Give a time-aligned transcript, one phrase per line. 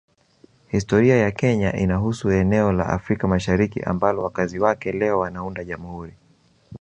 [0.67, 6.13] Historia ya Kenya inahusu eneo la Afrika Mashariki ambalo wakazi wake leo wanaunda Jamhuri